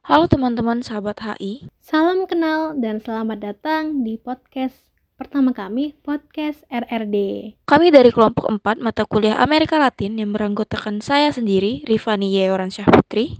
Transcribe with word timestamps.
Halo 0.00 0.24
teman-teman 0.24 0.80
sahabat 0.80 1.20
HI. 1.20 1.68
Salam 1.84 2.24
kenal 2.24 2.72
dan 2.80 3.04
selamat 3.04 3.36
datang 3.44 4.00
di 4.00 4.16
podcast 4.16 4.88
pertama 5.20 5.52
kami, 5.52 5.92
podcast 6.00 6.64
RRD. 6.72 7.16
Kami 7.68 7.92
dari 7.92 8.08
kelompok 8.08 8.48
4 8.48 8.80
mata 8.80 9.04
kuliah 9.04 9.36
Amerika 9.36 9.76
Latin 9.76 10.16
yang 10.16 10.32
beranggotakan 10.32 11.04
saya 11.04 11.28
sendiri, 11.28 11.84
Rifani 11.84 12.32
Yeoran 12.32 12.72
Syah 12.72 12.88
Putri, 12.88 13.36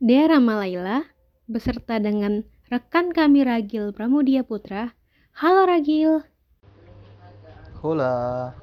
Dea 0.00 0.32
Ramalaila, 0.32 1.04
beserta 1.44 2.00
dengan 2.00 2.48
rekan 2.72 3.12
kami 3.12 3.44
Ragil 3.44 3.92
Pramudia 3.92 4.40
Putra. 4.40 4.96
Halo 5.36 5.68
Ragil. 5.68 6.24
Hola. 7.84 8.56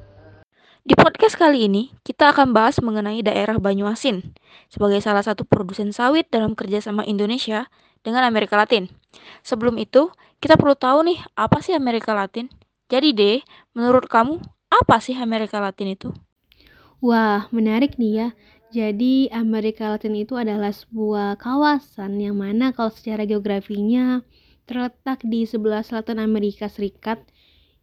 Di 0.88 0.96
podcast 0.96 1.36
kali 1.36 1.68
ini, 1.68 1.92
kita 2.08 2.32
akan 2.32 2.56
bahas 2.56 2.80
mengenai 2.80 3.20
daerah 3.20 3.60
Banyuasin 3.60 4.24
sebagai 4.72 5.04
salah 5.04 5.20
satu 5.20 5.44
produsen 5.44 5.92
sawit 5.92 6.32
dalam 6.32 6.56
kerjasama 6.56 7.04
Indonesia 7.04 7.68
dengan 8.08 8.24
Amerika 8.24 8.56
Latin. 8.56 8.88
Sebelum 9.44 9.76
itu, 9.84 10.08
kita 10.40 10.56
perlu 10.56 10.80
tahu 10.80 11.12
nih, 11.12 11.20
apa 11.36 11.60
sih 11.60 11.76
Amerika 11.76 12.16
Latin? 12.16 12.48
Jadi 12.88 13.12
deh, 13.12 13.44
menurut 13.76 14.08
kamu, 14.08 14.40
apa 14.72 15.04
sih 15.04 15.12
Amerika 15.20 15.60
Latin 15.60 15.92
itu? 15.92 16.16
Wah, 17.04 17.52
menarik 17.52 18.00
nih 18.00 18.14
ya. 18.16 18.28
Jadi 18.72 19.28
Amerika 19.36 19.92
Latin 19.92 20.16
itu 20.16 20.40
adalah 20.40 20.72
sebuah 20.72 21.36
kawasan 21.36 22.16
yang 22.16 22.40
mana 22.40 22.72
kalau 22.72 22.96
secara 22.96 23.28
geografinya 23.28 24.24
terletak 24.64 25.20
di 25.28 25.44
sebelah 25.44 25.84
selatan 25.84 26.24
Amerika 26.24 26.72
Serikat 26.72 27.28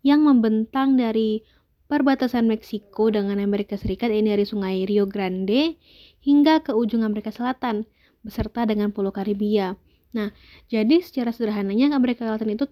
yang 0.00 0.24
membentang 0.24 0.96
dari 0.96 1.44
perbatasan 1.86 2.48
Meksiko 2.48 3.12
dengan 3.12 3.40
Amerika 3.40 3.76
Serikat 3.76 4.08
ini 4.10 4.32
dari 4.32 4.44
sungai 4.48 4.88
Rio 4.88 5.04
Grande 5.04 5.76
hingga 6.24 6.64
ke 6.64 6.72
ujung 6.72 7.04
Amerika 7.04 7.28
Selatan 7.28 7.84
beserta 8.24 8.64
dengan 8.64 8.90
Pulau 8.90 9.12
Karibia. 9.12 9.76
Nah, 10.16 10.32
jadi 10.72 11.02
secara 11.04 11.34
sederhananya 11.34 11.92
Amerika 11.92 12.24
Selatan 12.24 12.56
itu 12.56 12.64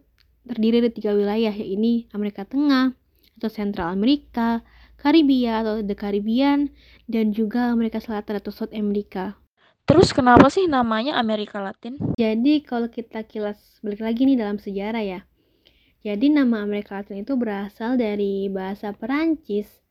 terdiri 0.49 0.83
dari 0.83 0.95
tiga 0.95 1.13
wilayah 1.13 1.53
yaitu 1.53 2.09
Amerika 2.17 2.49
Tengah 2.49 2.97
atau 3.39 3.51
Central 3.51 3.93
Amerika, 3.93 4.63
Karibia 4.97 5.67
atau 5.67 5.83
The 5.83 5.99
Caribbean, 5.99 6.71
dan 7.11 7.35
juga 7.35 7.75
Amerika 7.75 7.99
Selatan 7.99 8.39
atau 8.39 8.55
South 8.55 8.73
America. 8.73 9.37
Terus 9.83 10.15
kenapa 10.15 10.47
sih 10.47 10.71
namanya 10.71 11.19
Amerika 11.19 11.59
Latin? 11.59 11.99
Jadi 12.15 12.63
kalau 12.63 12.87
kita 12.87 13.27
kilas 13.27 13.83
balik 13.83 13.99
lagi 13.99 14.23
nih 14.23 14.39
dalam 14.39 14.63
sejarah 14.63 15.03
ya, 15.03 15.21
jadi 16.03 16.27
nama 16.35 16.67
Amerika 16.67 16.99
Latin 16.99 17.23
itu 17.23 17.39
berasal 17.39 17.95
dari 17.95 18.51
bahasa 18.51 18.91
Perancis 18.91 19.83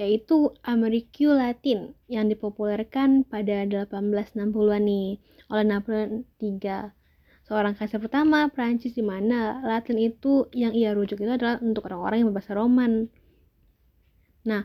yaitu 0.00 0.56
Ameriku 0.64 1.36
Latin 1.36 1.92
yang 2.08 2.26
dipopulerkan 2.32 3.22
pada 3.28 3.68
1860-an 3.68 4.80
nih 4.80 5.20
oleh 5.52 5.64
Napoleon 5.68 6.24
III. 6.40 6.96
Seorang 7.44 7.76
kaisar 7.76 8.00
pertama 8.00 8.48
Perancis 8.48 8.96
di 8.96 9.04
mana 9.04 9.60
Latin 9.60 10.00
itu 10.00 10.48
yang 10.56 10.72
ia 10.72 10.96
rujuk 10.96 11.20
itu 11.20 11.28
adalah 11.28 11.60
untuk 11.60 11.84
orang-orang 11.92 12.24
yang 12.24 12.28
berbahasa 12.32 12.56
Roman. 12.56 13.12
Nah, 14.48 14.64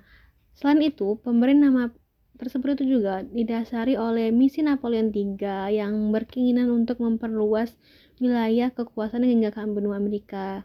selain 0.55 0.79
itu, 0.87 1.19
pemberian 1.19 1.67
nama 1.67 1.91
tersebut 2.35 2.79
itu 2.79 2.99
juga 2.99 3.23
didasari 3.23 3.95
oleh 3.95 4.29
misi 4.29 4.61
Napoleon 4.61 5.09
III 5.09 5.71
yang 5.71 6.11
berkeinginan 6.11 6.71
untuk 6.71 6.99
memperluas 6.99 7.75
wilayah 8.19 8.71
kekuasaan 8.71 9.23
hingga 9.23 9.51
ke 9.51 9.59
benua 9.67 9.99
Amerika. 9.99 10.63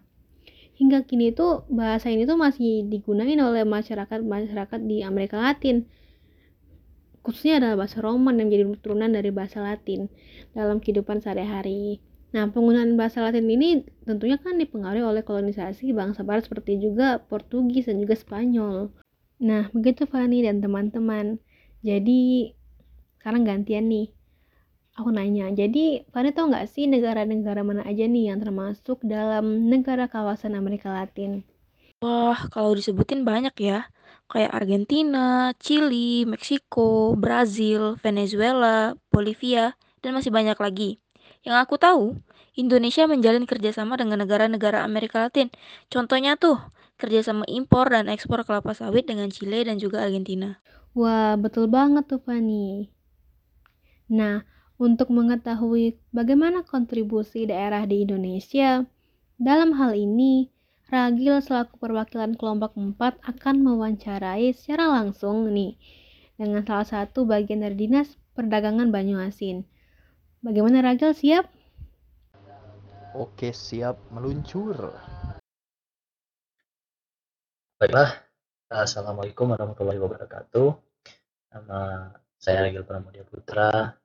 Hingga 0.80 1.04
kini 1.04 1.36
itu 1.36 1.66
bahasa 1.68 2.08
ini 2.08 2.24
tuh 2.24 2.41
masih 2.41 2.88
digunakan 2.88 3.52
oleh 3.52 3.68
masyarakat-masyarakat 3.68 4.80
di 4.88 5.04
Amerika 5.04 5.36
Latin. 5.36 5.84
Khususnya 7.20 7.60
adalah 7.60 7.84
bahasa 7.84 8.00
Roman 8.00 8.41
yang 8.41 8.48
menjadi 8.48 8.64
turunan 8.80 9.12
dari 9.12 9.28
bahasa 9.28 9.60
Latin 9.60 10.08
dalam 10.56 10.80
kehidupan 10.80 11.20
sehari-hari. 11.20 12.00
Nah, 12.32 12.48
penggunaan 12.48 12.96
bahasa 12.96 13.20
Latin 13.20 13.44
ini 13.50 13.84
tentunya 14.08 14.41
kan 14.41 14.56
dipengaruhi 14.56 15.04
oleh 15.04 15.20
kolonisasi 15.20 15.92
bangsa 15.92 16.24
barat 16.24 16.48
seperti 16.48 16.80
juga 16.80 17.20
Portugis 17.20 17.91
dan 17.91 18.00
juga 18.00 18.16
Spanyol. 18.16 18.88
Nah, 19.42 19.69
begitu 19.76 20.09
Fani 20.09 20.47
dan 20.47 20.64
teman-teman. 20.64 21.42
Jadi, 21.80 22.52
sekarang 23.16 23.42
gantian 23.48 23.88
nih 23.88 24.12
aku 24.98 25.08
nanya, 25.16 25.48
jadi 25.48 26.04
Fani 26.12 26.30
tau 26.36 26.52
nggak 26.52 26.68
sih 26.68 26.84
negara-negara 26.84 27.64
mana 27.64 27.82
aja 27.88 28.04
nih 28.04 28.28
yang 28.28 28.38
termasuk 28.44 29.00
dalam 29.00 29.72
negara 29.72 30.04
kawasan 30.12 30.52
Amerika 30.52 30.92
Latin? 30.92 31.41
Wah, 32.04 32.48
kalau 32.52 32.72
disebutin 32.76 33.24
banyak 33.28 33.52
ya. 33.60 33.88
Kayak 34.30 34.52
Argentina, 34.56 35.52
Chili, 35.60 36.24
Meksiko, 36.24 37.16
Brazil, 37.16 37.97
Venezuela, 38.04 38.97
Bolivia, 39.12 39.74
dan 40.00 40.16
masih 40.16 40.32
banyak 40.32 40.56
lagi. 40.56 40.91
Yang 41.44 41.56
aku 41.64 41.74
tahu, 41.76 42.04
Indonesia 42.56 43.04
menjalin 43.08 43.44
kerjasama 43.44 43.97
dengan 44.00 44.22
negara-negara 44.22 44.84
Amerika 44.84 45.28
Latin. 45.28 45.48
Contohnya 45.92 46.36
tuh, 46.36 46.56
kerjasama 47.00 47.44
impor 47.48 47.92
dan 47.92 48.08
ekspor 48.08 48.44
kelapa 48.48 48.72
sawit 48.76 49.04
dengan 49.08 49.28
Chile 49.32 49.64
dan 49.66 49.76
juga 49.80 50.04
Argentina. 50.04 50.60
Wah, 50.91 51.39
betul 51.39 51.71
banget 51.71 52.11
tuh 52.11 52.19
Fani. 52.19 52.91
Nah, 54.11 54.43
untuk 54.81 55.15
mengetahui 55.15 56.01
bagaimana 56.11 56.67
kontribusi 56.67 57.47
daerah 57.47 57.87
di 57.87 58.03
Indonesia. 58.03 58.83
Dalam 59.37 59.77
hal 59.77 59.95
ini, 59.95 60.51
Ragil 60.91 61.39
selaku 61.39 61.78
perwakilan 61.78 62.34
kelompok 62.34 62.75
4 62.75 63.23
akan 63.23 63.56
mewawancarai 63.62 64.51
secara 64.51 64.91
langsung 64.91 65.47
nih 65.55 65.78
dengan 66.34 66.67
salah 66.67 66.89
satu 66.89 67.22
bagian 67.22 67.62
dari 67.62 67.87
Dinas 67.87 68.19
Perdagangan 68.34 68.91
Banyuasin. 68.91 69.62
Bagaimana 70.43 70.83
Ragil 70.83 71.15
siap? 71.15 71.47
Oke, 73.15 73.55
siap 73.55 74.01
meluncur. 74.11 74.91
Baiklah, 77.78 78.29
Assalamualaikum 78.70 79.50
warahmatullahi 79.50 79.98
wabarakatuh. 79.98 80.69
Nama 81.50 82.14
saya 82.38 82.62
Ragil 82.62 82.86
Pramudia 82.86 83.26
Putra, 83.26 83.98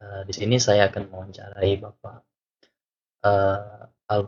Uh, 0.00 0.24
di 0.24 0.32
sini 0.32 0.56
saya 0.56 0.88
akan 0.88 1.12
mewawancarai 1.12 1.76
Bapak 1.76 2.24
uh, 3.28 4.24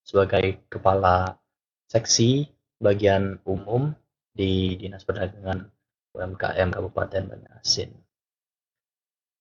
sebagai 0.00 0.64
Kepala 0.72 1.36
Seksi 1.84 2.48
Bagian 2.80 3.36
Umum 3.44 3.92
di 4.32 4.80
Dinas 4.80 5.04
Perdagangan 5.04 5.68
UMKM 6.16 6.72
Kabupaten 6.72 7.22
Banyasin. 7.28 7.92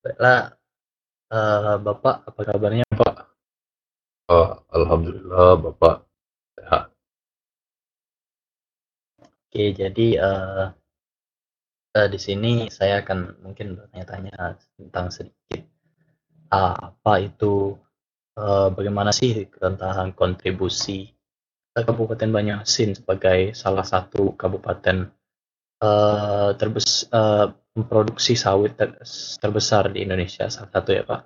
Baiklah, 0.03 0.51
uh, 1.31 1.79
Bapak 1.79 2.27
apa 2.27 2.41
kabarnya 2.43 2.83
Pak? 2.91 3.15
Alhamdulillah 4.67 5.63
Bapak 5.63 6.03
sehat. 6.59 6.91
Oke, 9.49 9.73
jadi 9.73 10.07
uh, 10.21 10.69
uh, 11.97 12.07
di 12.13 12.19
sini 12.21 12.69
saya 12.69 13.01
akan 13.01 13.41
mungkin 13.41 13.81
bertanya-tanya 13.81 14.61
tentang 14.77 15.09
sedikit 15.09 15.65
apa 16.53 17.13
itu 17.17 17.73
uh, 18.37 18.69
bagaimana 18.69 19.09
sih 19.09 19.49
tentang 19.49 20.13
kontribusi 20.13 21.09
Kabupaten 21.73 22.29
Banyasin 22.29 22.93
sebagai 22.93 23.57
salah 23.57 23.85
satu 23.85 24.37
kabupaten 24.37 25.09
uh, 25.81 26.53
terbes 26.53 27.09
uh, 27.09 27.49
memproduksi 27.73 28.37
sawit 28.37 28.77
ter 28.77 28.99
terbesar 29.41 29.89
di 29.89 30.03
Indonesia 30.03 30.45
salah 30.45 30.69
satu 30.69 30.89
ya 30.93 31.03
Pak. 31.07 31.21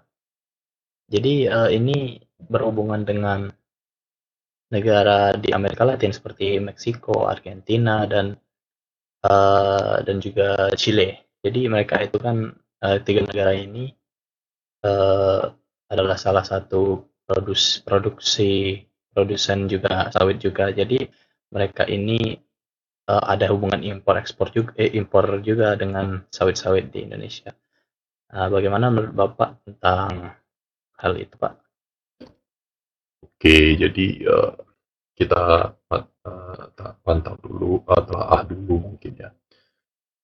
Jadi 1.12 1.50
uh, 1.52 1.68
ini 1.68 2.22
berhubungan 2.38 3.04
dengan 3.04 3.52
negara 4.74 5.38
di 5.38 5.54
Amerika 5.54 5.86
Latin 5.86 6.10
seperti 6.10 6.58
Meksiko, 6.58 7.30
Argentina 7.30 8.10
dan 8.10 8.34
uh, 9.22 10.02
dan 10.02 10.18
juga 10.18 10.74
Chile. 10.74 11.38
Jadi 11.46 11.70
mereka 11.70 12.02
itu 12.02 12.18
kan 12.18 12.50
uh, 12.82 12.98
tiga 13.06 13.22
negara 13.22 13.54
ini 13.54 13.94
uh, 14.82 15.54
adalah 15.94 16.18
salah 16.18 16.42
satu 16.42 17.06
produs 17.30 17.86
produksi 17.86 18.82
produsen 19.14 19.70
juga 19.70 20.10
sawit 20.10 20.42
juga. 20.42 20.74
Jadi 20.74 21.06
mereka 21.54 21.86
ini 21.86 22.34
uh, 23.08 23.24
ada 23.30 23.46
hubungan 23.54 23.86
impor 23.86 24.18
ekspor 24.18 24.50
juga 24.50 24.74
eh, 24.82 24.90
impor 24.98 25.40
juga 25.46 25.78
dengan 25.78 26.26
sawit-sawit 26.34 26.90
di 26.90 27.06
Indonesia. 27.06 27.54
Uh, 28.34 28.50
bagaimana 28.50 28.90
menurut 28.90 29.14
Bapak 29.14 29.62
tentang 29.62 30.34
hal 30.98 31.14
itu, 31.22 31.38
Pak? 31.38 31.54
Oke, 33.24 33.76
jadi 33.78 34.06
uh, 34.26 34.56
kita 35.14 35.74
uh, 35.94 36.94
pantau 37.06 37.38
dulu 37.42 37.86
atau 37.86 38.18
ah 38.18 38.44
dulu 38.44 38.92
mungkin 38.92 39.14
ya. 39.18 39.30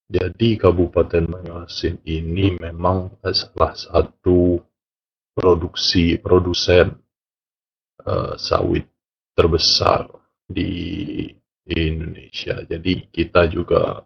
Jadi 0.10 0.58
Kabupaten 0.58 1.30
Banjarmasin 1.30 2.02
ini 2.10 2.58
memang 2.58 3.22
salah 3.30 3.78
satu 3.78 4.58
produksi 5.38 6.18
produsen 6.18 6.98
uh, 8.10 8.34
sawit 8.34 8.90
terbesar 9.38 10.10
di 10.50 11.30
Indonesia. 11.70 12.66
Jadi 12.66 13.14
kita 13.14 13.46
juga 13.46 14.02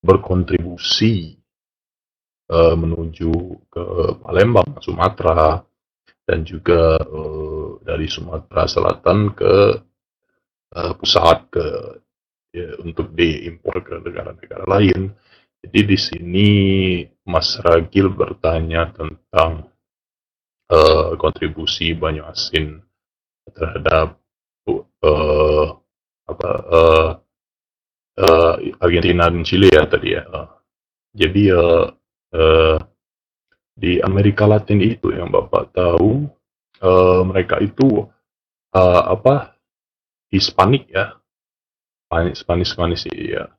berkontribusi 0.00 1.36
uh, 2.48 2.72
menuju 2.72 3.32
ke 3.68 3.84
Palembang, 4.24 4.80
Sumatera, 4.80 5.60
dan 6.24 6.42
juga 6.48 6.96
uh, 6.96 7.78
dari 7.84 8.08
Sumatera 8.08 8.64
Selatan 8.64 9.36
ke 9.36 9.54
uh, 10.74 10.92
pusat 10.98 11.46
ke 11.52 11.66
ya, 12.56 12.80
untuk 12.82 13.12
diimpor 13.12 13.84
ke 13.84 14.00
negara-negara 14.02 14.64
lain. 14.66 15.12
Jadi 15.62 15.80
di 15.82 15.98
sini 15.98 16.50
Mas 17.26 17.58
Ragil 17.58 18.10
bertanya 18.10 18.90
tentang 18.94 19.66
uh, 20.70 21.10
kontribusi 21.18 21.94
banyu 21.94 22.22
asin 22.26 22.82
terhadap 23.50 24.18
uh, 24.70 25.66
apa 26.26 26.50
uh, 26.70 27.10
uh, 28.18 28.54
Argentina 28.82 29.30
dan 29.30 29.42
Chile 29.42 29.70
ya 29.70 29.86
tadi 29.86 30.14
ya. 30.14 30.22
Uh, 30.26 30.50
jadi 31.16 31.42
uh, 31.54 31.86
uh, 32.36 32.78
di 33.76 34.00
Amerika 34.00 34.48
Latin 34.48 34.80
itu 34.80 35.12
yang 35.12 35.28
Bapak 35.28 35.72
tahu 35.76 36.30
uh, 36.80 37.20
mereka 37.24 37.60
itu 37.60 38.08
uh, 38.72 39.02
apa 39.12 39.55
Hispanik 40.30 40.90
ya. 40.90 41.16
Spanish 42.06 42.38
Spanish 42.42 42.70
Spanish 42.70 43.02
ya 43.10 43.50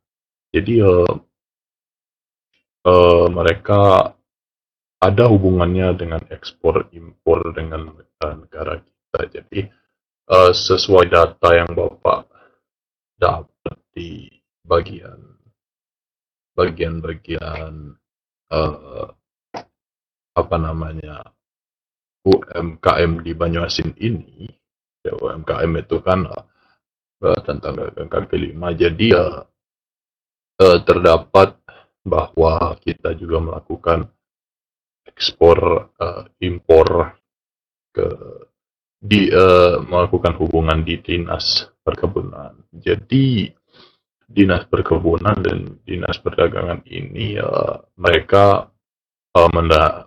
jadi 0.52 0.74
uh, 0.84 1.14
uh, 2.88 3.26
mereka 3.28 4.16
ada 4.98 5.24
hubungannya 5.30 5.94
dengan 5.94 6.24
ekspor 6.32 6.90
impor 6.96 7.54
dengan 7.54 7.94
uh, 7.94 8.36
negara 8.42 8.80
kita. 8.82 9.20
Jadi 9.30 9.60
uh, 10.32 10.52
sesuai 10.56 11.12
data 11.12 11.50
yang 11.54 11.70
Bapak 11.76 12.32
dapat 13.20 13.78
di 13.94 14.32
bagian 14.66 15.20
bagian-bagian 16.58 17.94
uh, 18.50 19.08
apa 20.38 20.56
namanya 20.58 21.22
UMKM 22.26 23.22
di 23.22 23.32
Banyuasin 23.36 23.94
ini. 24.00 24.50
Ya 25.06 25.14
UMKM 25.14 25.86
itu 25.86 26.02
kan 26.02 26.26
uh, 26.26 26.57
tentang 27.18 27.74
kaki 28.10 28.38
lima. 28.38 28.74
Jadi 28.74 29.14
uh, 29.14 29.42
uh, 30.62 30.80
terdapat 30.86 31.58
bahwa 32.06 32.78
kita 32.80 33.18
juga 33.18 33.38
melakukan 33.44 34.08
ekspor 35.08 35.90
uh, 35.98 36.24
impor 36.40 37.18
ke 37.92 38.08
di 38.98 39.30
uh, 39.30 39.82
melakukan 39.86 40.34
hubungan 40.42 40.82
di 40.82 40.98
dinas 41.02 41.70
perkebunan. 41.86 42.54
Jadi 42.74 43.50
dinas 44.28 44.66
perkebunan 44.68 45.38
dan 45.40 45.80
dinas 45.86 46.18
perdagangan 46.20 46.82
ini 46.90 47.38
uh, 47.38 47.80
mereka 47.96 48.68
uh, 49.38 49.50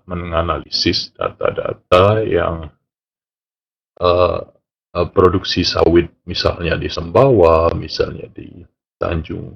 menganalisis 0.04 1.14
data-data 1.14 2.20
yang 2.26 2.68
uh, 4.02 4.40
uh, 4.94 5.08
produksi 5.10 5.62
sawit 5.62 6.10
misalnya 6.26 6.74
di 6.74 6.88
Sembawa, 6.90 7.70
misalnya 7.74 8.26
di 8.30 8.62
Tanjung 8.98 9.54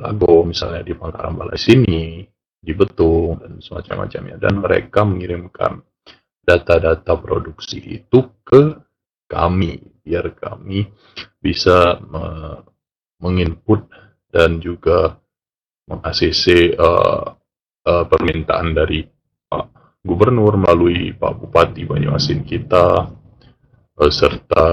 Lago, 0.00 0.48
misalnya 0.48 0.80
di 0.80 0.92
Pangkalan 0.96 1.36
Balai 1.36 1.60
sini, 1.60 2.24
di 2.56 2.72
Betung 2.72 3.42
dan 3.42 3.60
semacam-macamnya. 3.60 4.36
Dan 4.40 4.62
mereka 4.62 5.04
mengirimkan 5.04 5.82
data-data 6.42 7.14
produksi 7.20 8.02
itu 8.02 8.42
ke 8.42 8.62
kami 9.30 9.78
biar 10.02 10.34
kami 10.34 10.84
bisa 11.38 11.96
me 12.02 12.24
menginput 13.22 13.86
dan 14.34 14.58
juga 14.58 15.14
meng-ACC 15.86 16.74
uh, 16.74 17.22
uh, 17.86 18.04
permintaan 18.10 18.74
dari 18.74 19.06
Pak 19.46 19.64
Gubernur 20.02 20.58
melalui 20.58 21.14
Pak 21.14 21.38
Bupati 21.38 21.86
Banyuasin 21.86 22.42
kita 22.42 23.06
serta 24.08 24.66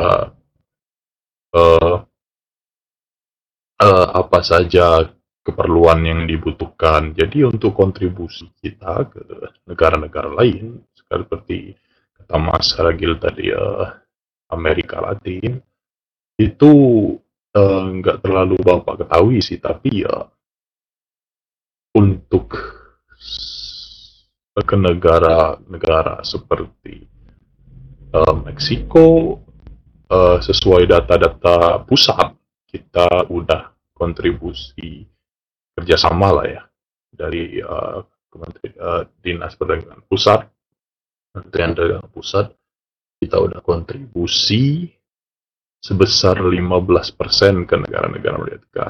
uh, 1.54 1.95
uh, 3.80 4.07
apa 4.16 4.39
saja 4.44 5.07
keperluan 5.44 6.06
yang 6.06 6.21
dibutuhkan. 6.30 7.16
Jadi 7.16 7.48
untuk 7.48 7.74
kontribusi 7.75 8.48
kita 8.60 9.07
ke 9.10 9.24
negara-negara 9.66 10.30
lain 10.36 10.83
seperti 10.94 11.74
kata 12.16 12.36
Mas 12.38 12.69
Ragil 12.77 13.18
tadi 13.18 13.50
uh, 13.50 13.88
Amerika 14.54 15.01
Latin 15.01 15.57
itu 16.39 16.71
nggak 18.00 18.18
uh, 18.18 18.21
terlalu 18.24 18.56
bapak 18.62 19.06
ketahui 19.06 19.42
sih 19.42 19.57
tapi 19.57 20.06
ya 20.06 20.16
untuk 21.98 22.54
ke 24.60 24.75
negara-negara 24.75 26.21
seperti 26.21 27.19
uh, 28.14 28.36
Meksiko 28.46 29.38
uh, 30.10 30.38
sesuai 30.42 30.90
data-data 30.90 31.84
pusat 31.86 32.34
kita 32.70 33.30
udah 33.30 33.74
kontribusi 33.94 35.06
kerjasama 35.74 36.30
lah 36.42 36.48
ya 36.48 36.64
dari 37.10 37.60
uh, 37.60 38.06
Kementerian 38.30 38.78
uh, 38.78 39.04
Dinas 39.26 39.58
Perdagangan 39.58 40.06
Pusat, 40.06 40.46
Kementerian 41.34 41.74
Dagangan 41.74 42.10
Pusat 42.14 42.48
kita 43.20 43.36
udah 43.36 43.60
kontribusi 43.60 44.88
sebesar 45.80 46.40
15% 46.40 47.68
ke 47.68 47.76
negara-negara 47.76 48.38
mereka. 48.40 48.86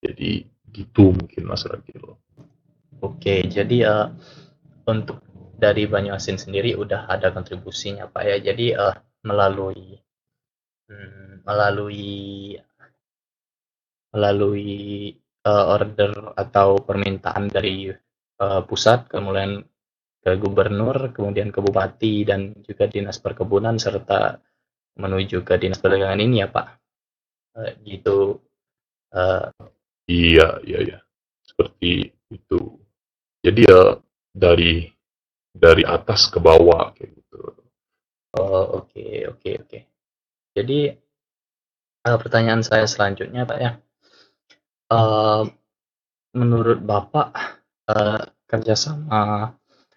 Jadi 0.00 0.44
gitu 0.72 1.12
mungkin 1.12 1.42
Mas 1.44 1.64
Ragil. 1.68 2.16
Oke, 3.04 3.44
jadi 3.48 3.78
uh, 3.84 4.08
untuk 4.88 5.20
dari 5.64 5.88
Banyuasin 5.88 6.36
sendiri 6.36 6.76
udah 6.76 7.08
ada 7.08 7.32
kontribusinya 7.32 8.04
Pak 8.12 8.22
ya. 8.28 8.36
Jadi 8.52 8.76
uh, 8.76 8.92
melalui 9.24 9.96
hmm, 10.92 11.48
melalui 11.48 12.52
melalui 14.12 14.76
uh, 15.48 15.64
order 15.72 16.36
atau 16.36 16.84
permintaan 16.84 17.48
dari 17.48 17.88
uh, 18.44 18.60
pusat 18.68 19.08
kemudian 19.08 19.64
ke 20.20 20.36
gubernur, 20.36 21.12
kemudian 21.16 21.48
ke 21.48 21.60
bupati 21.64 22.24
dan 22.28 22.52
juga 22.64 22.88
dinas 22.88 23.20
perkebunan 23.20 23.80
serta 23.80 24.40
menuju 25.00 25.42
ke 25.42 25.56
dinas 25.56 25.80
perdagangan 25.80 26.20
ini 26.20 26.44
ya 26.44 26.48
Pak. 26.52 26.66
Uh, 27.56 27.72
gitu. 27.88 28.18
Uh, 29.14 29.48
iya, 30.04 30.60
iya, 30.68 30.78
iya. 30.84 30.98
Seperti 31.40 32.12
itu. 32.28 32.60
Jadi 33.44 33.60
ya 33.68 34.00
dari 34.32 34.93
dari 35.54 35.86
atas 35.86 36.26
ke 36.26 36.42
bawah 36.42 36.90
kayak 36.98 37.14
gitu. 37.14 37.54
Oh 38.34 38.82
oke 38.82 38.90
okay, 38.90 39.30
oke 39.30 39.38
okay, 39.38 39.54
oke. 39.62 39.68
Okay. 39.70 39.82
Jadi 40.54 40.78
uh, 42.04 42.18
pertanyaan 42.18 42.66
saya 42.66 42.90
selanjutnya 42.90 43.46
Pak 43.46 43.58
ya. 43.62 43.78
Uh, 44.90 45.46
menurut 46.34 46.82
Bapak 46.82 47.30
uh, 47.86 48.22
kerjasama 48.50 49.54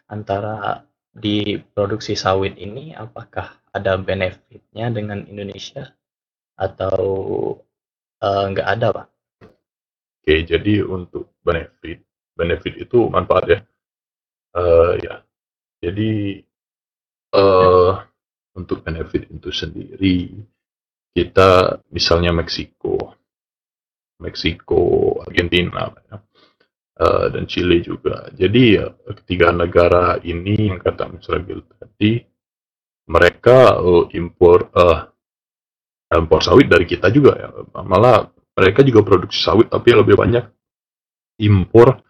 antara 0.07 0.85
di 1.09 1.57
produksi 1.73 2.13
sawit 2.13 2.55
ini 2.61 2.93
apakah 2.93 3.57
ada 3.73 3.97
benefitnya 3.97 4.93
dengan 4.93 5.25
Indonesia 5.25 5.89
atau 6.53 7.01
uh, 8.21 8.45
nggak 8.53 8.69
ada 8.77 8.87
Pak? 8.93 9.07
Oke 10.21 10.45
jadi 10.45 10.85
untuk 10.85 11.33
benefit 11.41 12.05
benefit 12.37 12.77
itu 12.77 13.09
manfaat 13.09 13.45
ya 13.49 13.59
uh, 14.53 14.93
ya 15.01 15.26
jadi 15.83 16.41
uh, 17.37 17.93
untuk 18.57 18.81
benefit 18.81 19.29
itu 19.29 19.49
sendiri 19.53 20.33
kita 21.13 21.81
misalnya 21.93 22.33
Meksiko 22.33 23.17
Meksiko 24.17 24.81
Argentina 25.21 25.93
ya, 26.09 26.17
uh, 26.97 27.25
dan 27.29 27.45
Chile 27.45 27.85
juga. 27.85 28.29
Jadi 28.33 28.81
ya, 28.81 28.89
ketiga 29.21 29.53
negara 29.53 30.17
ini 30.25 30.73
yang 30.73 30.81
kata 30.81 31.13
Mas 31.13 31.29
Ragil 31.29 31.61
tadi 31.77 32.21
mereka 33.07 33.77
uh, 33.77 34.09
impor 34.17 34.73
uh, 34.73 35.05
impor 36.09 36.41
sawit 36.41 36.67
dari 36.67 36.89
kita 36.89 37.13
juga 37.13 37.37
ya. 37.37 37.49
Malah 37.85 38.25
mereka 38.57 38.81
juga 38.81 39.05
produksi 39.05 39.45
sawit 39.45 39.69
tapi 39.69 39.93
lebih 39.93 40.17
banyak 40.17 40.45
impor 41.45 42.01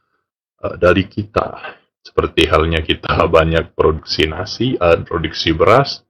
uh, 0.64 0.76
dari 0.80 1.12
kita. 1.12 1.76
Seperti 2.08 2.48
halnya 2.48 2.80
kita 2.80 3.20
banyak 3.38 3.76
produksi 3.76 4.32
nasi, 4.32 4.80
uh, 4.80 5.04
produksi 5.04 5.52
beras, 5.52 6.08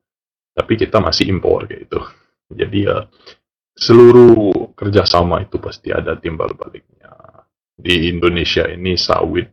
tapi 0.53 0.77
kita 0.77 1.01
masih 1.01 1.25
impor 1.33 1.65
gitu. 1.65 2.05
Jadi 2.53 2.85
ya 2.85 3.01
uh, 3.01 3.03
seluruh 3.77 4.73
kerjasama 4.77 5.45
itu 5.45 5.57
pasti 5.57 5.89
ada 5.89 6.17
timbal 6.17 6.53
baliknya. 6.53 7.13
Di 7.77 8.09
Indonesia 8.09 8.65
ini 8.65 8.97
sawit 8.97 9.45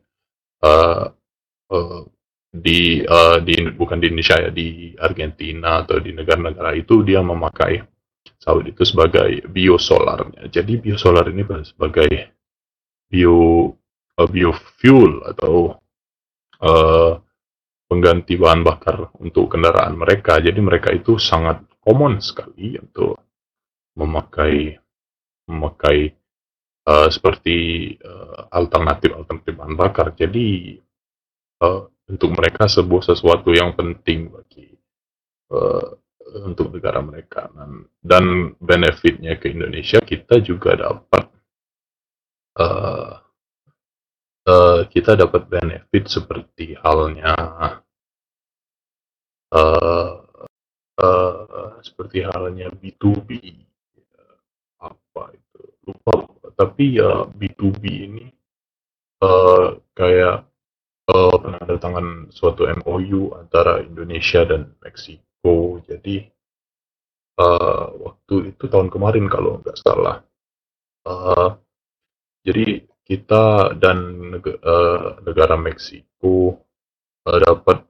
uh, 0.65 1.05
uh, 1.69 2.03
di 2.49 3.05
uh, 3.05 3.43
di 3.45 3.55
bukan 3.77 4.01
di 4.01 4.09
Indonesia 4.09 4.41
ya 4.41 4.51
di 4.53 4.97
Argentina 4.97 5.85
atau 5.85 6.01
di 6.01 6.17
negara-negara 6.17 6.73
itu 6.73 7.05
dia 7.05 7.21
memakai 7.21 7.85
sawit 8.41 8.73
itu 8.73 8.85
sebagai 8.89 9.45
biosolarnya. 9.45 10.49
Jadi 10.49 10.81
biosolar 10.81 11.29
ini 11.29 11.45
sebagai 11.69 12.09
bio 13.13 13.77
biofuel 14.15 15.27
atau 15.27 15.84
uh, 16.63 17.19
pengganti 17.89 18.35
bahan 18.39 18.63
bakar 18.63 19.15
untuk 19.23 19.55
kendaraan 19.55 19.99
mereka. 19.99 20.39
Jadi 20.39 20.61
mereka 20.61 20.91
itu 20.91 21.19
sangat 21.19 21.63
common 21.83 22.19
sekali 22.19 22.79
untuk 22.79 23.19
memakai 23.95 24.75
memakai 25.47 26.11
uh, 26.89 27.09
seperti 27.13 27.57
uh, 28.01 28.51
alternatif 28.51 29.15
alternatif 29.15 29.53
bahan 29.55 29.77
bakar. 29.79 30.07
Jadi 30.17 30.79
uh, 31.63 31.83
untuk 32.11 32.31
mereka 32.37 32.69
sebuah 32.69 33.15
sesuatu 33.15 33.53
yang 33.55 33.73
penting 33.73 34.29
bagi 34.29 34.69
uh, 35.55 35.89
untuk 36.45 36.75
negara 36.75 36.99
mereka 36.99 37.47
dan, 37.55 37.87
dan 38.03 38.25
benefitnya 38.59 39.39
ke 39.39 39.55
Indonesia 39.55 40.03
kita 40.03 40.43
juga 40.43 40.75
dapat 40.75 41.25
uh, 42.59 43.24
uh, 44.49 44.81
kita 44.89 45.17
dapat 45.17 45.49
benefit 45.49 46.05
seperti 46.09 46.77
halnya 46.81 47.35
uh, 49.53 50.15
uh, 51.01 51.77
seperti 51.81 52.25
halnya 52.25 52.69
B2B 52.73 53.31
apa 54.81 55.25
itu? 55.33 55.63
Lupa 55.85 56.13
tapi 56.55 56.97
ya 56.97 57.27
B2B 57.27 57.83
ini 57.85 58.27
uh, 59.21 59.75
kayak 59.93 60.47
uh, 61.11 61.37
penandatangan 61.41 62.31
suatu 62.31 62.69
MOU 62.85 63.35
antara 63.35 63.83
Indonesia 63.83 64.47
dan 64.47 64.71
Meksiko. 64.81 65.83
Jadi 65.83 66.23
uh, 67.43 67.87
waktu 68.01 68.55
itu 68.55 68.65
tahun 68.71 68.89
kemarin 68.89 69.27
kalau 69.27 69.61
nggak 69.61 69.79
salah. 69.83 70.23
Uh, 71.05 71.59
jadi 72.45 72.85
kita 73.05 73.77
dan 73.77 73.99
uh, 74.41 75.21
negara 75.21 75.61
Meksiko 75.61 76.57
uh, 77.29 77.39
dapat 77.39 77.85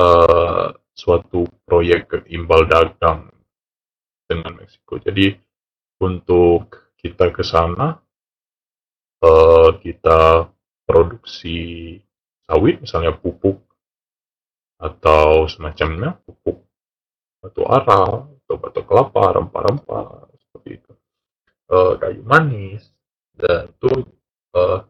uh, 0.00 0.72
suatu 0.96 1.44
proyek 1.68 2.24
imbal 2.32 2.64
dagang 2.64 3.28
dengan 4.24 4.56
Meksiko. 4.56 4.96
Jadi 4.98 5.36
untuk 6.00 6.96
kita 6.96 7.28
ke 7.28 7.44
sana 7.44 8.00
uh, 9.20 9.70
kita 9.80 10.48
produksi 10.88 11.96
sawit 12.48 12.80
misalnya 12.80 13.12
pupuk 13.16 13.60
atau 14.76 15.48
semacamnya 15.48 16.20
pupuk 16.24 16.62
batu 17.40 17.62
ara 17.64 18.28
atau 18.28 18.56
batu 18.60 18.80
kelapa 18.84 19.40
rempah-rempah 19.40 20.30
seperti 20.36 20.78
itu 20.78 20.92
uh, 21.72 21.96
kayu 21.98 22.22
manis 22.22 22.95
dan 23.36 23.68
itu 23.68 23.92
uh, 24.56 24.80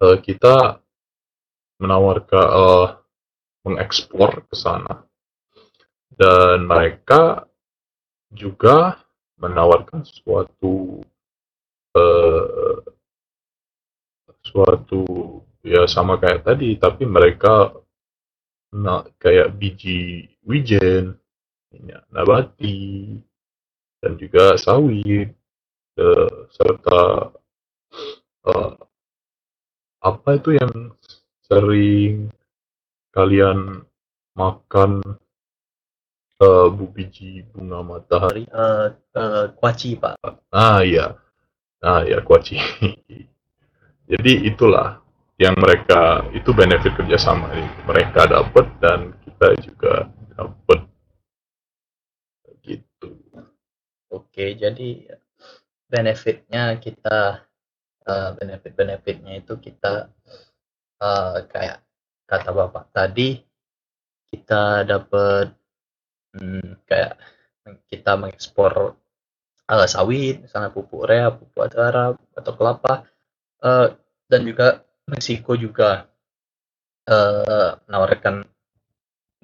uh, 0.00 0.16
kita 0.20 0.80
menawarkan 1.78 2.46
uh, 2.48 2.88
mengekspor 3.64 4.44
ke 4.48 4.54
sana. 4.56 5.04
Dan 6.14 6.70
mereka 6.70 7.44
juga 8.30 9.02
menawarkan 9.38 10.06
suatu 10.06 11.02
uh, 11.94 12.78
suatu 14.44 15.02
ya 15.64 15.88
sama 15.90 16.20
kayak 16.20 16.44
tadi 16.46 16.76
tapi 16.76 17.02
mereka 17.08 17.72
nah, 18.70 19.02
kayak 19.18 19.56
biji 19.58 20.28
wijen 20.46 21.18
minyak 21.74 22.06
nabati 22.14 23.18
dan 23.98 24.14
juga 24.20 24.54
sawit 24.60 25.34
serta 26.50 27.30
uh, 28.44 28.72
apa 30.04 30.28
itu 30.36 30.58
yang 30.58 30.92
sering 31.46 32.28
kalian 33.14 33.86
makan 34.34 35.00
uh, 36.42 36.66
bu 36.68 36.84
biji 36.90 37.46
bunga 37.54 37.80
matahari? 37.80 38.44
Uh, 38.50 38.92
uh, 39.16 39.48
kuaci 39.56 39.96
pak. 39.96 40.18
Ah 40.52 40.82
iya. 40.84 41.16
Ah 41.80 42.02
ya 42.04 42.20
kuaci. 42.20 42.58
Jadi 44.10 44.32
itulah 44.44 45.00
yang 45.40 45.56
mereka 45.56 46.28
itu 46.36 46.52
benefit 46.52 46.92
kerjasama 46.94 47.48
ini. 47.56 47.70
Mereka 47.88 48.28
dapat 48.28 48.66
dan 48.82 49.16
kita 49.24 49.48
juga 49.64 49.94
dapat 50.36 50.84
gitu. 52.64 53.08
Oke 54.12 54.54
jadi 54.54 55.08
benefitnya 55.88 56.76
kita 56.80 57.44
uh, 58.08 58.30
benefit-benefitnya 58.36 59.40
itu 59.44 59.54
kita 59.60 60.10
uh, 61.00 61.38
kayak 61.48 61.84
kata 62.24 62.50
bapak 62.50 62.88
tadi 62.90 63.40
kita 64.32 64.82
dapat 64.88 65.54
hmm, 66.34 66.84
kayak 66.88 67.20
kita 67.88 68.16
mengekspor 68.18 68.96
uh, 69.70 69.86
sawit 69.88 70.42
misalnya 70.44 70.74
pupuk 70.74 71.06
urea 71.06 71.32
pupuk 71.32 71.68
atara 71.68 72.16
atau 72.34 72.52
kelapa 72.56 73.06
uh, 73.62 73.88
dan 74.28 74.42
juga 74.44 74.84
Meksiko 75.04 75.52
juga 75.52 76.08
uh, 77.12 77.76
menawarkan 77.84 78.48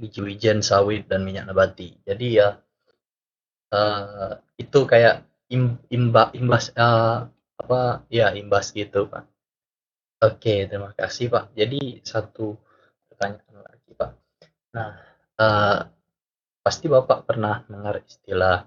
biji 0.01 0.25
wijen 0.25 0.65
sawit 0.65 1.05
dan 1.05 1.21
minyak 1.21 1.45
nabati. 1.45 2.01
Jadi 2.01 2.41
ya 2.41 2.57
uh, 3.77 4.33
itu 4.57 4.81
kayak 4.89 5.29
im, 5.51 5.77
imba, 5.91 6.31
imbas 6.33 6.71
uh, 6.79 7.27
apa 7.61 8.07
ya 8.09 8.33
imbas 8.33 8.73
gitu 8.73 9.11
pak. 9.11 9.27
Oke 10.23 10.71
terima 10.71 10.95
kasih 10.97 11.29
pak. 11.29 11.53
Jadi 11.53 12.01
satu 12.07 12.57
pertanyaan 13.11 13.61
lagi 13.61 13.91
pak. 13.99 14.11
Nah 14.73 14.91
uh, 15.37 15.79
pasti 16.63 16.87
bapak 16.87 17.27
pernah 17.27 17.65
dengar 17.67 18.01
istilah 18.01 18.65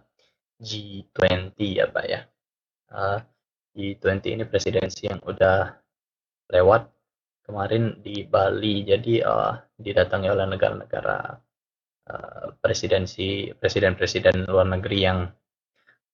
G20 0.59 1.57
ya 1.57 1.85
pak 1.89 2.05
ya? 2.05 2.21
Uh, 2.93 3.19
G20 3.73 4.37
ini 4.37 4.43
presidensi 4.45 5.09
yang 5.09 5.21
udah 5.25 5.73
lewat 6.53 6.93
kemarin 7.43 7.97
di 8.05 8.23
Bali. 8.27 8.85
Jadi 8.85 9.23
uh, 9.25 9.57
didatangi 9.73 10.29
oleh 10.29 10.45
negara-negara 10.45 11.17
uh, 12.09 12.45
presidensi 12.61 13.49
presiden-presiden 13.57 14.45
luar 14.45 14.69
negeri 14.69 14.99
yang 15.01 15.25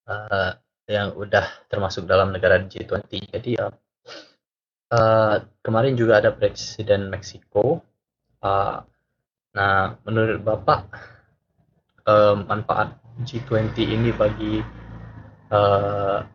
uh, 0.09 0.51
yang 0.89 1.13
udah 1.13 1.69
termasuk 1.69 2.09
dalam 2.09 2.33
negara 2.33 2.57
G20. 2.65 3.29
Jadi 3.29 3.51
uh, 3.61 3.69
uh, 4.89 5.35
kemarin 5.61 5.93
juga 5.93 6.17
ada 6.17 6.33
presiden 6.33 7.13
Meksiko. 7.13 7.85
Uh, 8.41 8.81
nah, 9.53 9.93
menurut 10.03 10.41
Bapak 10.41 10.81
uh, 12.09 12.35
manfaat 12.41 12.97
G20 13.21 13.77
ini 13.85 14.09
bagi 14.09 14.57
uh, 15.53 16.25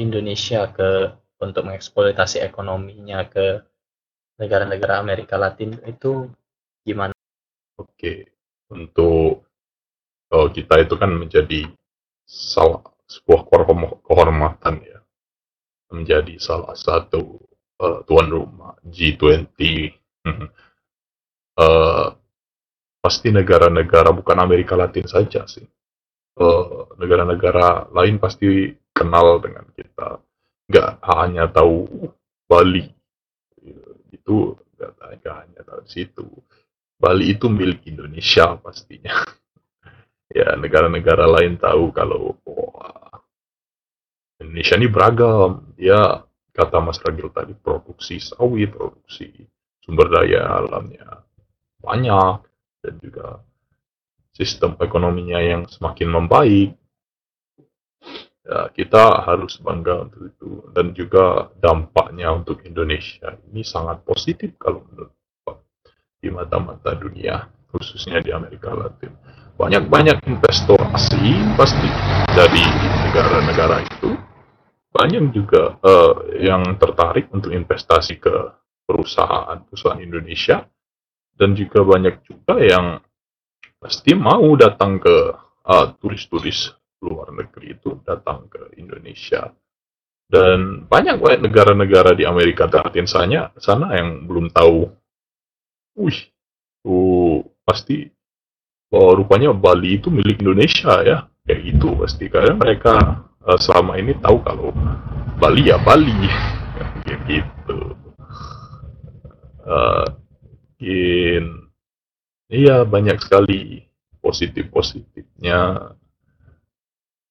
Indonesia 0.00 0.70
ke 0.72 1.12
untuk 1.38 1.68
mengeksploitasi 1.68 2.42
ekonominya 2.42 3.28
ke 3.28 3.62
negara-negara 4.38 4.98
Amerika 5.02 5.36
Latin 5.38 5.76
itu 5.86 6.30
gimana? 6.82 7.14
Oke, 7.78 8.34
untuk 8.70 9.46
uh, 10.32 10.48
kita 10.50 10.82
itu 10.82 10.94
kan 10.98 11.10
menjadi 11.14 11.66
salah 12.26 12.82
sebuah 13.08 13.48
kehormatan 14.04 14.74
ya. 14.84 15.00
Menjadi 15.88 16.36
salah 16.36 16.76
satu 16.76 17.40
uh, 17.80 18.04
tuan 18.04 18.28
rumah 18.28 18.76
G20 18.84 19.56
uh, 20.28 20.48
eh, 21.58 22.08
pasti 23.00 23.28
negara-negara 23.32 24.12
bukan 24.12 24.36
Amerika 24.36 24.76
Latin 24.76 25.08
saja 25.08 25.48
sih. 25.48 25.64
Eh, 26.38 26.82
negara-negara 27.00 27.88
uh, 27.88 27.96
lain 27.96 28.20
pasti 28.20 28.68
kenal 28.92 29.40
dengan 29.40 29.64
kita. 29.72 30.20
Nggak 30.68 30.90
hanya 31.08 31.48
tahu 31.48 31.88
Bali. 32.44 32.84
Itu 34.12 34.60
nggak 34.76 35.24
hanya 35.24 35.60
tahu 35.64 35.82
situ. 35.88 36.28
Bali 37.00 37.32
itu 37.32 37.48
milik 37.48 37.86
Indonesia 37.88 38.58
pastinya 38.58 39.14
ya 40.32 40.56
negara-negara 40.56 41.24
lain 41.24 41.56
tahu 41.56 41.90
kalau 41.92 42.36
wah, 42.44 43.24
Indonesia 44.40 44.76
ini 44.78 44.88
beragam. 44.88 45.74
Ya 45.80 46.24
kata 46.52 46.78
Mas 46.82 47.00
Ragil 47.00 47.30
tadi 47.32 47.54
produksi 47.56 48.20
sawit 48.20 48.74
produksi 48.74 49.46
sumber 49.82 50.10
daya 50.10 50.58
alamnya 50.58 51.24
banyak 51.78 52.42
dan 52.82 52.94
juga 53.00 53.40
sistem 54.34 54.78
ekonominya 54.78 55.40
yang 55.42 55.62
semakin 55.66 56.08
membaik. 56.10 56.70
Ya 58.48 58.72
kita 58.72 59.28
harus 59.28 59.60
bangga 59.60 60.08
untuk 60.08 60.22
itu. 60.24 60.50
Dan 60.72 60.96
juga 60.96 61.52
dampaknya 61.60 62.32
untuk 62.32 62.64
Indonesia 62.64 63.36
ini 63.50 63.60
sangat 63.60 64.02
positif 64.06 64.56
kalau 64.56 64.84
menurut 64.88 65.12
di 66.18 66.34
mata-mata 66.34 66.98
dunia 66.98 67.46
khususnya 67.70 68.18
di 68.18 68.34
Amerika 68.34 68.74
Latin 68.74 69.14
banyak-banyak 69.58 70.22
investor 70.30 70.78
asing 70.94 71.58
pasti 71.58 71.90
dari 72.30 72.62
negara-negara 73.10 73.82
itu. 73.82 74.14
Banyak 74.94 75.34
juga 75.34 75.76
uh, 75.82 76.30
yang 76.38 76.78
tertarik 76.78 77.26
untuk 77.34 77.50
investasi 77.50 78.22
ke 78.22 78.34
perusahaan-perusahaan 78.86 79.98
Indonesia. 79.98 80.62
Dan 81.34 81.58
juga 81.58 81.82
banyak 81.82 82.22
juga 82.22 82.54
yang 82.62 82.98
pasti 83.78 84.14
mau 84.14 84.46
datang 84.54 85.02
ke 85.02 85.16
uh, 85.66 85.86
turis-turis 85.98 86.74
luar 87.02 87.30
negeri 87.30 87.78
itu 87.78 87.98
datang 88.02 88.46
ke 88.50 88.78
Indonesia. 88.78 89.50
Dan 90.26 90.86
banyak 90.86 91.18
banyak 91.18 91.40
negara-negara 91.46 92.14
di 92.14 92.26
Amerika 92.26 92.66
Latin 92.70 93.06
sana 93.06 93.54
sana 93.58 93.94
yang 93.94 94.26
belum 94.26 94.50
tahu. 94.50 94.86
Wih 95.98 96.18
tuh 96.82 97.42
pasti 97.62 98.17
oh, 98.92 99.12
rupanya 99.16 99.52
Bali 99.52 100.00
itu 100.00 100.08
milik 100.08 100.40
Indonesia 100.40 101.00
ya. 101.04 101.18
Kayak 101.48 101.60
gitu 101.64 101.88
pasti. 101.96 102.24
Karena 102.28 102.54
mereka 102.56 103.24
uh, 103.44 103.58
selama 103.58 103.96
ini 103.96 104.16
tahu 104.20 104.40
kalau 104.44 104.70
Bali 105.40 105.68
ya 105.68 105.80
Bali. 105.80 106.16
Kayak 107.04 107.20
gitu. 107.28 107.80
Uh, 109.68 110.06
in 110.80 111.68
iya 112.48 112.86
banyak 112.86 113.20
sekali 113.20 113.84
positif 114.22 114.70
positifnya 114.72 115.92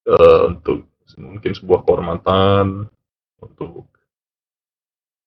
uh, 0.06 0.42
untuk 0.52 0.86
mungkin 1.18 1.56
sebuah 1.56 1.82
kehormatan 1.88 2.86
untuk 3.42 3.90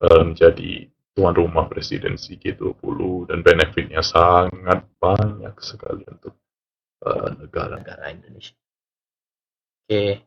uh, 0.05 0.23
menjadi 0.23 0.87
tuan 1.21 1.37
rumah 1.37 1.69
presidensi 1.69 2.41
G20 2.41 3.29
dan 3.29 3.45
benefitnya 3.45 4.00
sangat 4.00 4.89
banyak 4.97 5.53
sekali 5.61 6.00
untuk 6.09 6.33
uh, 7.05 7.29
negara 7.37 7.77
negara 7.77 8.09
Indonesia. 8.09 8.57
Oke. 9.85 10.25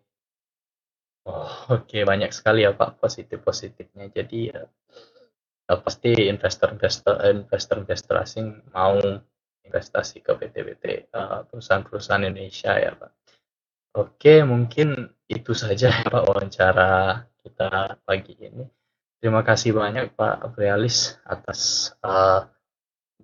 Oh, 1.26 1.50
oke 1.74 1.98
banyak 2.06 2.30
sekali 2.30 2.62
ya 2.62 2.78
Pak 2.78 3.02
positif-positifnya. 3.02 4.14
Jadi 4.14 4.54
uh, 4.54 4.70
pasti 5.82 6.30
investor-investor 6.30 7.26
investor-investor 7.26 8.16
asing 8.22 8.62
mau 8.70 9.02
investasi 9.66 10.22
ke 10.22 10.30
PT-PT 10.38 11.10
uh, 11.10 11.42
perusahaan-perusahaan 11.50 12.22
Indonesia 12.22 12.78
ya 12.78 12.94
Pak. 12.94 13.12
Oke, 13.98 14.46
mungkin 14.46 15.10
itu 15.26 15.58
saja 15.58 15.90
ya 15.90 16.06
Pak 16.14 16.22
wawancara 16.30 17.26
kita 17.42 17.98
pagi 18.06 18.38
ini. 18.38 18.83
Terima 19.24 19.40
kasih 19.40 19.72
banyak 19.72 20.20
Pak 20.20 20.52
Aprialis 20.52 21.16
atas 21.24 21.96
uh, 22.04 22.44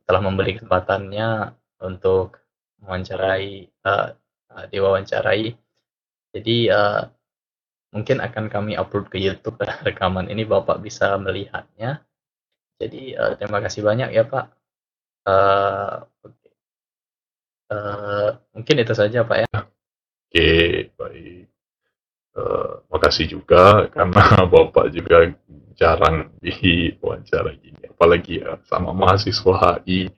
telah 0.08 0.22
memberi 0.24 0.56
kesempatannya 0.56 1.52
untuk 1.84 2.40
mewawancarai 2.80 3.68
uh, 3.84 4.16
diwawancarai. 4.72 5.60
Jadi 6.32 6.72
uh, 6.72 7.04
mungkin 7.92 8.24
akan 8.24 8.48
kami 8.48 8.80
upload 8.80 9.12
ke 9.12 9.20
YouTube 9.20 9.60
rekaman 9.92 10.32
ini 10.32 10.48
Bapak 10.48 10.80
bisa 10.80 11.20
melihatnya. 11.20 12.00
Jadi 12.80 13.20
uh, 13.20 13.36
terima 13.36 13.60
kasih 13.60 13.84
banyak 13.84 14.16
ya 14.16 14.24
Pak. 14.24 14.46
Uh, 15.28 16.08
okay. 16.24 16.52
uh, 17.76 18.40
mungkin 18.56 18.88
itu 18.88 18.96
saja 18.96 19.28
Pak 19.28 19.38
ya. 19.44 19.48
Oke, 19.52 19.68
okay, 20.32 20.72
baik. 20.96 21.49
Uh, 22.30 22.86
makasih 22.94 23.26
juga 23.26 23.90
karena 23.90 24.22
Bapak 24.54 24.94
juga 24.94 25.34
jarang 25.80 26.30
di 26.44 26.92
wawancara 27.00 27.56
gini. 27.56 27.88
Apalagi 27.88 28.44
ya 28.44 28.60
sama 28.68 28.92
mahasiswa 28.92 29.80
HI 29.82 30.12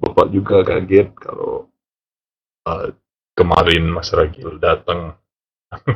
bapak 0.00 0.26
juga 0.32 0.64
kaget 0.64 1.12
kalau 1.12 1.68
uh, 2.64 2.88
kemarin 3.36 3.84
Mas 3.92 4.08
Ragil 4.10 4.56
datang. 4.56 5.20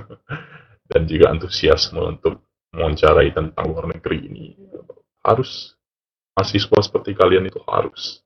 Dan 0.89 1.05
juga 1.05 1.29
antusiasme 1.29 2.01
untuk 2.01 2.41
mewawancarai 2.73 3.29
tentang 3.37 3.69
luar 3.69 3.93
negeri 3.93 4.25
ini. 4.25 4.57
Harus 5.21 5.77
mahasiswa 6.33 6.81
seperti 6.81 7.13
kalian 7.13 7.45
itu 7.45 7.61
harus. 7.69 8.25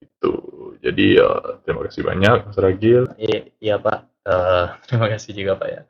Itu. 0.00 0.32
Jadi 0.80 1.20
uh, 1.20 1.60
terima 1.68 1.84
kasih 1.84 2.00
banyak 2.00 2.48
Mas 2.48 2.56
Ragil. 2.56 3.12
Iya, 3.20 3.40
iya 3.60 3.76
Pak. 3.76 3.98
Uh, 4.24 4.72
terima 4.88 5.12
kasih 5.12 5.36
juga 5.36 5.60
Pak 5.60 5.68
ya 5.68 5.82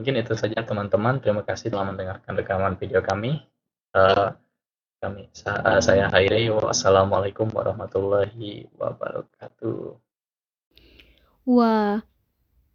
Mungkin 0.00 0.16
itu 0.16 0.32
saja 0.32 0.64
teman-teman. 0.64 1.20
Terima 1.20 1.44
kasih 1.44 1.68
telah 1.68 1.92
mendengarkan 1.92 2.32
rekaman 2.32 2.80
video 2.80 3.04
kami. 3.04 3.44
Uh, 3.92 4.32
kami 5.04 5.28
uh, 5.44 5.76
saya 5.84 6.08
Hairi. 6.08 6.48
Wassalamualaikum 6.48 7.52
warahmatullahi 7.52 8.64
wabarakatuh. 8.80 10.00
Wah, 11.44 12.00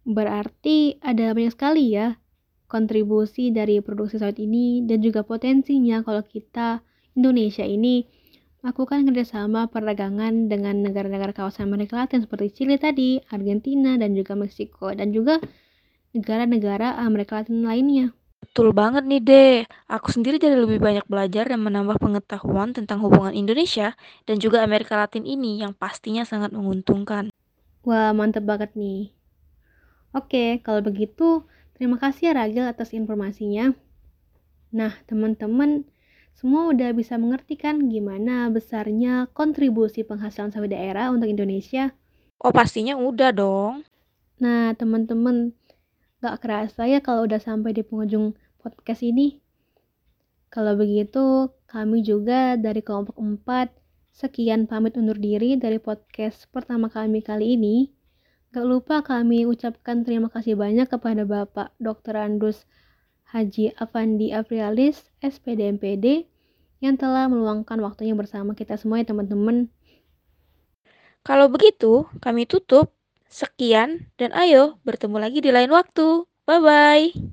berarti 0.06 1.02
ada 1.02 1.34
banyak 1.34 1.50
sekali 1.50 1.98
ya 1.98 2.14
kontribusi 2.70 3.50
dari 3.50 3.82
produksi 3.82 4.22
sawit 4.22 4.38
ini 4.38 4.86
dan 4.86 5.02
juga 5.02 5.26
potensinya 5.26 6.06
kalau 6.06 6.22
kita 6.22 6.78
Indonesia 7.18 7.66
ini 7.66 8.06
melakukan 8.62 9.06
kerjasama 9.06 9.70
perdagangan 9.70 10.50
dengan 10.50 10.82
negara-negara 10.82 11.30
kawasan 11.30 11.70
Amerika 11.70 12.02
Latin 12.02 12.22
seperti 12.22 12.54
Chili 12.54 12.78
tadi, 12.78 13.22
Argentina, 13.30 13.94
dan 13.94 14.14
juga 14.14 14.34
Meksiko, 14.34 14.90
dan 14.90 15.14
juga 15.14 15.38
negara-negara 16.14 16.88
Amerika 17.06 17.32
Latin 17.40 17.64
lainnya. 17.66 18.06
Betul 18.42 18.68
banget 18.80 19.04
nih, 19.10 19.20
deh. 19.28 19.56
Aku 19.96 20.08
sendiri 20.14 20.36
jadi 20.44 20.56
lebih 20.64 20.78
banyak 20.86 21.04
belajar 21.12 21.44
dan 21.50 21.60
menambah 21.66 21.96
pengetahuan 22.04 22.70
tentang 22.76 22.98
hubungan 23.04 23.34
Indonesia 23.42 23.88
dan 24.26 24.36
juga 24.44 24.58
Amerika 24.66 24.94
Latin 25.00 25.24
ini 25.34 25.60
yang 25.62 25.72
pastinya 25.82 26.22
sangat 26.30 26.50
menguntungkan. 26.56 27.24
Wah, 27.86 28.10
mantep 28.18 28.44
banget 28.50 28.70
nih. 28.80 29.00
Oke, 30.18 30.44
kalau 30.64 30.80
begitu, 30.88 31.28
terima 31.76 31.96
kasih 32.02 32.22
ya 32.28 32.32
Ragil 32.38 32.64
atas 32.66 32.90
informasinya. 33.00 33.64
Nah, 34.78 34.92
teman-teman, 35.08 35.70
semua 36.38 36.62
udah 36.72 36.90
bisa 37.00 37.14
mengerti 37.22 37.54
kan 37.64 37.76
gimana 37.94 38.34
besarnya 38.56 39.12
kontribusi 39.38 40.00
penghasilan 40.10 40.50
sawit 40.52 40.70
daerah 40.74 41.06
untuk 41.14 41.28
Indonesia? 41.34 41.84
Oh, 42.44 42.52
pastinya 42.52 42.94
udah 43.08 43.30
dong. 43.40 43.74
Nah, 44.42 44.72
teman-teman, 44.80 45.36
Gak 46.26 46.42
kerasa 46.42 46.90
ya 46.90 46.98
kalau 46.98 47.22
udah 47.22 47.38
sampai 47.38 47.70
di 47.70 47.86
penghujung 47.86 48.34
podcast 48.58 49.06
ini. 49.06 49.38
Kalau 50.50 50.74
begitu, 50.74 51.54
kami 51.70 52.02
juga 52.02 52.58
dari 52.58 52.82
kelompok 52.82 53.14
4 53.14 53.70
sekian 54.10 54.66
pamit 54.66 54.98
undur 54.98 55.14
diri 55.14 55.54
dari 55.54 55.78
podcast 55.78 56.50
pertama 56.50 56.90
kami 56.90 57.22
kali 57.22 57.54
ini. 57.54 57.94
Gak 58.50 58.66
lupa 58.66 59.06
kami 59.06 59.46
ucapkan 59.46 60.02
terima 60.02 60.26
kasih 60.26 60.58
banyak 60.58 60.90
kepada 60.90 61.22
Bapak 61.22 61.70
Dr. 61.78 62.18
Andus 62.18 62.66
Haji 63.30 63.78
Afandi 63.78 64.34
Aprialis, 64.34 65.06
SPD 65.22 65.78
MPD, 65.78 66.26
yang 66.82 66.98
telah 66.98 67.30
meluangkan 67.30 67.78
waktunya 67.78 68.18
bersama 68.18 68.58
kita 68.58 68.74
semua 68.74 68.98
ya 68.98 69.06
teman-teman. 69.14 69.70
Kalau 71.22 71.46
begitu, 71.46 72.10
kami 72.18 72.50
tutup 72.50 72.95
Sekian 73.30 74.10
dan 74.18 74.30
ayo 74.34 74.78
bertemu 74.86 75.16
lagi 75.22 75.38
di 75.42 75.50
lain 75.54 75.70
waktu. 75.70 76.26
Bye 76.46 76.60
bye. 76.62 77.16